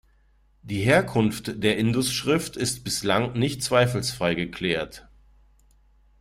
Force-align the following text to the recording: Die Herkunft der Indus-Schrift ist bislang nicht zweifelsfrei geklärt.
Die 0.63 0.79
Herkunft 0.81 1.61
der 1.63 1.77
Indus-Schrift 1.77 2.57
ist 2.57 2.83
bislang 2.83 3.33
nicht 3.37 3.61
zweifelsfrei 3.61 4.33
geklärt. 4.33 5.07